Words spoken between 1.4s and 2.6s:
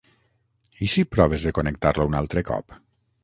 de connectar-lo un altre